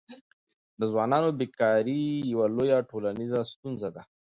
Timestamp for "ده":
3.95-4.03